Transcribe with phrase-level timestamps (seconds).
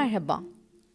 [0.00, 0.42] Merhaba.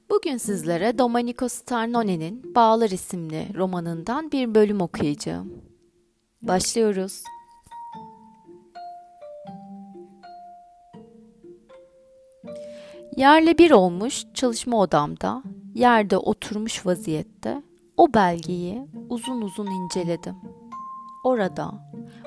[0.10, 5.54] Bugün sizlere Domenico Starnone'nin Bağlar isimli romanından bir bölüm okuyacağım.
[6.42, 7.24] Başlıyoruz.
[13.18, 15.44] Yerle bir olmuş çalışma odamda,
[15.76, 17.64] yerde oturmuş vaziyette
[17.98, 20.36] o belgeyi uzun uzun inceledim.
[21.24, 21.72] Orada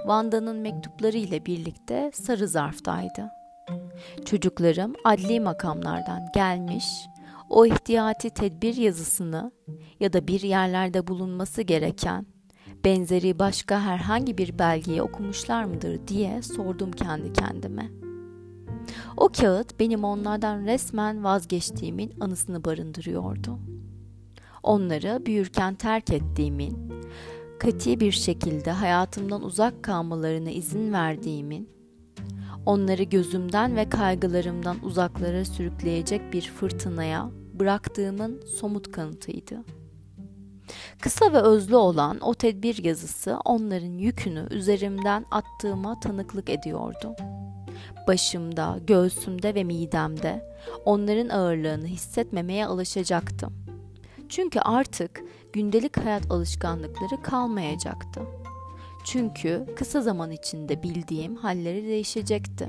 [0.06, 3.38] Vanda'nın mektupları ile birlikte sarı zarftaydı.
[4.25, 6.84] Çocuklarım adli makamlardan gelmiş,
[7.50, 9.52] o ihtiyati tedbir yazısını
[10.00, 12.26] ya da bir yerlerde bulunması gereken
[12.84, 17.90] benzeri başka herhangi bir belgeyi okumuşlar mıdır diye sordum kendi kendime.
[19.16, 23.58] O kağıt benim onlardan resmen vazgeçtiğimin anısını barındırıyordu.
[24.62, 26.92] Onları büyürken terk ettiğimin,
[27.58, 31.68] kati bir şekilde hayatımdan uzak kalmalarına izin verdiğimin,
[32.67, 39.64] onları gözümden ve kaygılarımdan uzaklara sürükleyecek bir fırtınaya bıraktığımın somut kanıtıydı.
[41.01, 47.17] Kısa ve özlü olan o tedbir yazısı onların yükünü üzerimden attığıma tanıklık ediyordu.
[48.09, 50.45] Başımda, göğsümde ve midemde
[50.84, 53.53] onların ağırlığını hissetmemeye alışacaktım.
[54.29, 55.20] Çünkü artık
[55.53, 58.20] gündelik hayat alışkanlıkları kalmayacaktı.
[59.05, 62.69] Çünkü kısa zaman içinde bildiğim halleri değişecekti.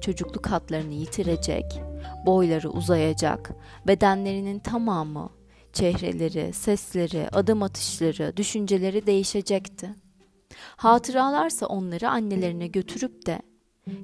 [0.00, 1.80] Çocukluk hatlarını yitirecek,
[2.26, 3.50] boyları uzayacak,
[3.86, 5.30] bedenlerinin tamamı,
[5.72, 9.90] çehreleri, sesleri, adım atışları, düşünceleri değişecekti.
[10.76, 13.42] Hatıralarsa onları annelerine götürüp de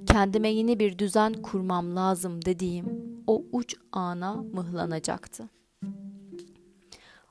[0.07, 2.87] kendime yeni bir düzen kurmam lazım dediğim
[3.27, 5.49] o uç ana mıhlanacaktı.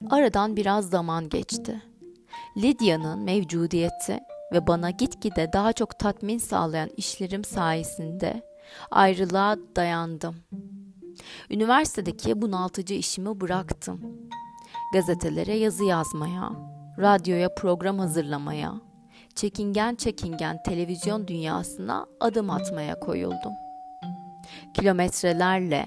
[0.10, 1.82] Aradan biraz zaman geçti.
[2.58, 4.20] Lidya'nın mevcudiyeti
[4.52, 8.42] ve bana gitgide daha çok tatmin sağlayan işlerim sayesinde
[8.92, 10.36] ayrılığa dayandım.
[11.50, 14.02] Üniversitedeki bunaltıcı işimi bıraktım.
[14.94, 16.52] Gazetelere yazı yazmaya,
[17.00, 18.74] radyoya program hazırlamaya,
[19.36, 23.54] çekingen çekingen televizyon dünyasına adım atmaya koyuldum.
[24.74, 25.86] Kilometrelerle,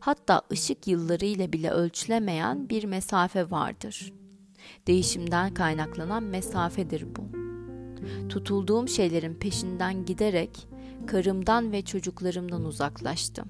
[0.00, 4.19] hatta ışık yıllarıyla bile ölçülemeyen bir mesafe vardır.
[4.86, 7.22] Değişimden kaynaklanan mesafedir bu.
[8.28, 10.68] Tutulduğum şeylerin peşinden giderek
[11.06, 13.48] karımdan ve çocuklarımdan uzaklaştım.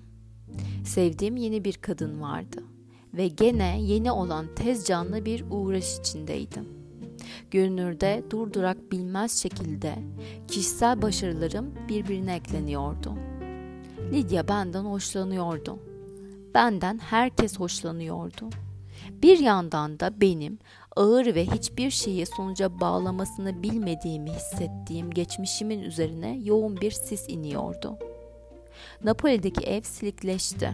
[0.85, 2.65] Sevdiğim yeni bir kadın vardı
[3.15, 6.69] ve gene yeni olan tez canlı bir uğraş içindeydim.
[7.51, 9.95] Görünürde durdurak bilmez şekilde
[10.49, 13.15] kişisel başarılarım birbirine ekleniyordu.
[14.13, 15.79] Lidya benden hoşlanıyordu.
[16.55, 18.51] Benden herkes hoşlanıyordu.
[19.23, 20.59] Bir yandan da benim
[20.97, 27.99] ağır ve hiçbir şeyi sonuca bağlamasını bilmediğimi hissettiğim geçmişimin üzerine yoğun bir sis iniyordu.
[29.05, 30.73] Napoli'deki ev silikleşti.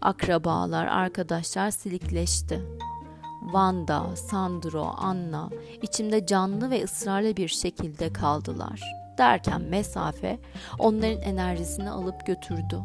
[0.00, 2.60] Akrabalar, arkadaşlar silikleşti.
[3.42, 5.50] Vanda, Sandro, Anna
[5.82, 8.80] içimde canlı ve ısrarlı bir şekilde kaldılar.
[9.18, 10.38] Derken mesafe
[10.78, 12.80] onların enerjisini alıp götürdü.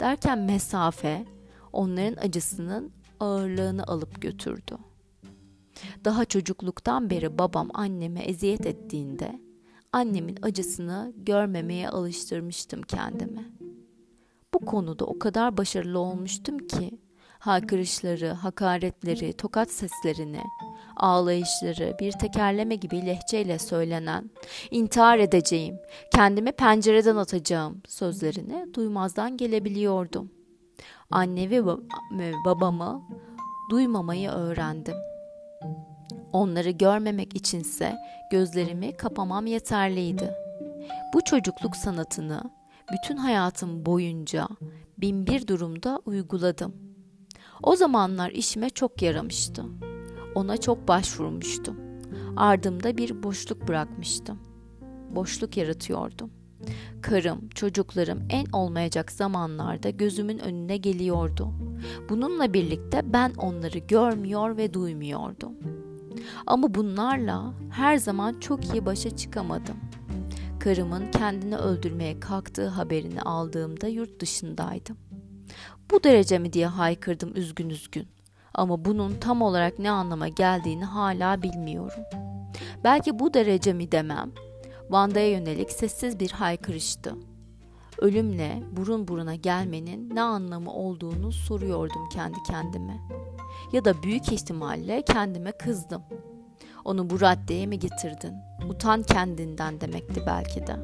[0.00, 1.24] Derken mesafe
[1.72, 4.78] onların acısının ağırlığını alıp götürdü.
[6.04, 9.40] Daha çocukluktan beri babam anneme eziyet ettiğinde
[9.92, 13.52] annemin acısını görmemeye alıştırmıştım kendimi.
[14.54, 16.98] Bu konuda o kadar başarılı olmuştum ki
[17.38, 20.40] haykırışları, hakaretleri, tokat seslerini,
[20.96, 24.30] ağlayışları bir tekerleme gibi lehçeyle söylenen
[24.70, 25.78] intihar edeceğim,
[26.14, 30.30] kendimi pencereden atacağım sözlerini duymazdan gelebiliyordum.
[31.10, 31.64] Anne ve
[32.44, 33.02] babamı
[33.70, 34.94] duymamayı öğrendim.
[36.32, 37.98] Onları görmemek içinse
[38.30, 40.34] gözlerimi kapamam yeterliydi.
[41.14, 42.42] Bu çocukluk sanatını
[42.92, 44.48] bütün hayatım boyunca
[44.98, 46.74] binbir durumda uyguladım.
[47.62, 49.64] O zamanlar işime çok yaramıştı.
[50.34, 51.76] Ona çok başvurmuştum.
[52.36, 54.38] Ardımda bir boşluk bırakmıştım.
[55.10, 56.30] Boşluk yaratıyordum.
[57.02, 61.52] Karım, çocuklarım en olmayacak zamanlarda gözümün önüne geliyordu.
[62.08, 65.54] Bununla birlikte ben onları görmüyor ve duymuyordum.
[66.46, 69.76] Ama bunlarla her zaman çok iyi başa çıkamadım.
[70.60, 74.96] Karımın kendini öldürmeye kalktığı haberini aldığımda yurt dışındaydım.
[75.90, 78.08] Bu derece mi diye haykırdım üzgün üzgün.
[78.54, 82.02] Ama bunun tam olarak ne anlama geldiğini hala bilmiyorum.
[82.84, 84.30] Belki bu derece mi demem,
[84.90, 87.14] Vanda'ya yönelik sessiz bir haykırıştı.
[87.98, 92.96] Ölümle burun buruna gelmenin ne anlamı olduğunu soruyordum kendi kendime.
[93.72, 96.02] Ya da büyük ihtimalle kendime kızdım.
[96.84, 98.34] Onu bu raddeye mi getirdin?
[98.68, 100.76] Utan kendinden demekti belki de.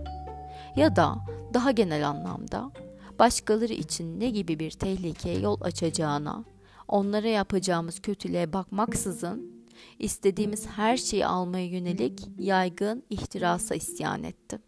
[0.77, 1.17] Ya da
[1.55, 2.71] daha genel anlamda
[3.19, 6.45] başkaları için ne gibi bir tehlikeye yol açacağına,
[6.89, 9.65] onlara yapacağımız kötülüğe bakmaksızın
[9.99, 14.61] istediğimiz her şeyi almaya yönelik yaygın ihtirasa isyan ettim.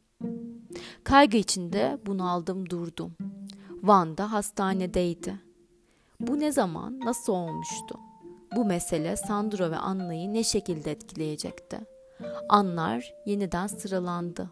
[1.05, 3.13] Kaygı içinde bunaldım durdum.
[3.83, 5.41] Van'da hastanedeydi.
[6.21, 7.99] Bu ne zaman, nasıl olmuştu?
[8.57, 11.79] Bu mesele Sandro ve Anna'yı ne şekilde etkileyecekti?
[12.49, 14.51] Anlar yeniden sıralandı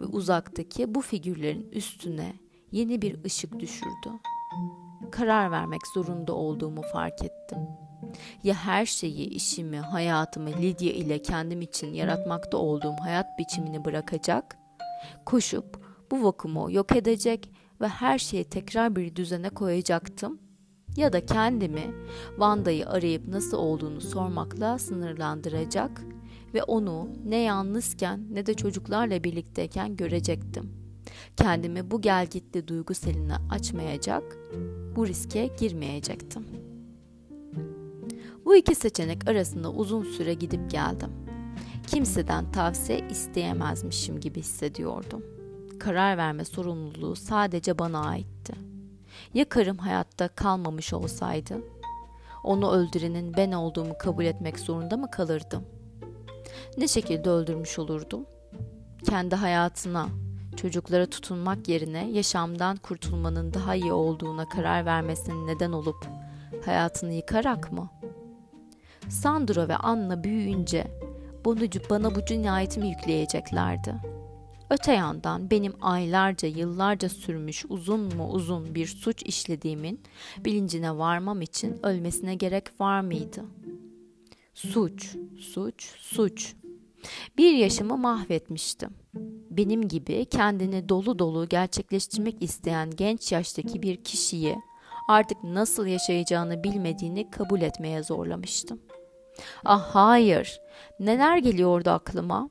[0.00, 2.32] ve uzaktaki bu figürlerin üstüne
[2.72, 4.10] yeni bir ışık düşürdü.
[5.10, 7.58] Karar vermek zorunda olduğumu fark ettim.
[8.44, 14.58] Ya her şeyi, işimi, hayatımı Lydia ile kendim için yaratmakta olduğum hayat biçimini bırakacak,
[15.26, 15.80] koşup
[16.10, 17.50] bu vakumu yok edecek
[17.80, 20.38] ve her şeyi tekrar bir düzene koyacaktım
[20.96, 21.94] ya da kendimi
[22.38, 26.02] Vanda'yı arayıp nasıl olduğunu sormakla sınırlandıracak
[26.54, 30.70] ve onu ne yalnızken ne de çocuklarla birlikteyken görecektim.
[31.36, 34.38] Kendimi bu gelgitli duygu seline açmayacak,
[34.96, 36.46] bu riske girmeyecektim.
[38.44, 41.10] Bu iki seçenek arasında uzun süre gidip geldim.
[41.90, 45.24] Kimseden tavsiye isteyemezmişim gibi hissediyordum.
[45.80, 48.52] Karar verme sorumluluğu sadece bana aitti.
[49.34, 51.58] Ya karım hayatta kalmamış olsaydı?
[52.44, 55.64] Onu öldürenin ben olduğumu kabul etmek zorunda mı kalırdım?
[56.78, 58.26] Ne şekilde öldürmüş olurdum?
[59.04, 60.08] Kendi hayatına,
[60.56, 66.06] çocuklara tutunmak yerine yaşamdan kurtulmanın daha iyi olduğuna karar vermesinin neden olup
[66.64, 67.90] hayatını yıkarak mı?
[69.08, 70.98] Sandro ve Anna büyüyünce
[71.56, 74.18] bunu bana bu cinayetimi yükleyeceklerdi.''
[74.70, 80.00] Öte yandan benim aylarca yıllarca sürmüş uzun mu uzun bir suç işlediğimin
[80.44, 83.44] bilincine varmam için ölmesine gerek var mıydı?
[84.54, 86.54] Suç, suç, suç.
[87.38, 88.90] Bir yaşımı mahvetmiştim.
[89.50, 94.56] Benim gibi kendini dolu dolu gerçekleştirmek isteyen genç yaştaki bir kişiyi
[95.08, 98.80] artık nasıl yaşayacağını bilmediğini kabul etmeye zorlamıştım.
[99.64, 100.60] Ah hayır.
[101.00, 102.50] Neler geliyordu aklıma?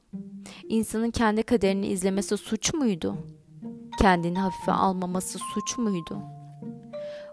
[0.69, 3.17] İnsanın kendi kaderini izlemesi suç muydu?
[3.99, 6.21] Kendini hafife almaması suç muydu?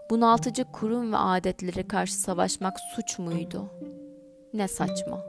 [0.09, 3.69] Bunaltıcı kurum ve adetlere karşı savaşmak suç muydu?
[4.53, 5.19] Ne saçma.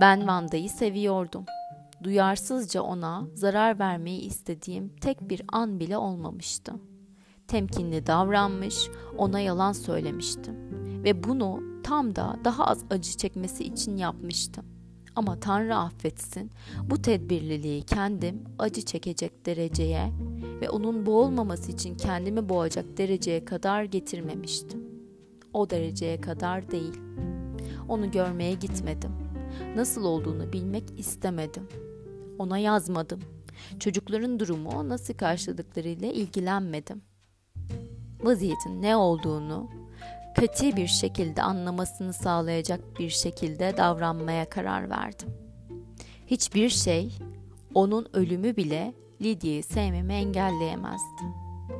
[0.00, 1.44] Ben Vanda'yı seviyordum.
[2.02, 6.72] Duyarsızca ona zarar vermeyi istediğim tek bir an bile olmamıştı.
[7.48, 8.88] Temkinli davranmış,
[9.18, 14.64] ona yalan söylemiştim ve bunu tam da daha az acı çekmesi için yapmıştım.
[15.16, 16.50] Ama Tanrı affetsin
[16.82, 20.12] bu tedbirliliği kendim acı çekecek dereceye
[20.60, 24.84] ve onun boğulmaması için kendimi boğacak dereceye kadar getirmemiştim.
[25.52, 27.00] O dereceye kadar değil.
[27.88, 29.10] Onu görmeye gitmedim.
[29.76, 31.68] Nasıl olduğunu bilmek istemedim.
[32.38, 33.20] Ona yazmadım.
[33.78, 37.02] Çocukların durumu nasıl karşıladıklarıyla ilgilenmedim.
[38.22, 39.83] Vaziyetin ne olduğunu
[40.34, 45.28] kötü bir şekilde anlamasını sağlayacak bir şekilde davranmaya karar verdim.
[46.26, 47.18] Hiçbir şey,
[47.74, 51.22] onun ölümü bile Lidya'yı sevmemi engelleyemezdi.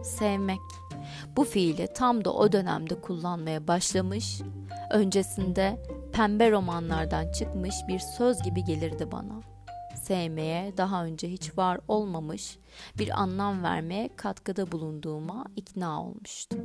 [0.03, 0.61] Sevmek,
[1.37, 4.41] bu fiili tam da o dönemde kullanmaya başlamış,
[4.91, 9.41] öncesinde pembe romanlardan çıkmış bir söz gibi gelirdi bana.
[10.03, 12.59] Sevmeye daha önce hiç var olmamış
[12.99, 16.61] bir anlam vermeye katkıda bulunduğuma ikna olmuştum.